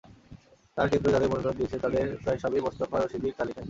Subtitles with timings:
[0.77, 3.59] তবে কেন্দ্র যাঁদের মনোনয়ন দিয়েছে, তাঁদের প্রায় সবই মোস্তফা রশিদীর তালিকার।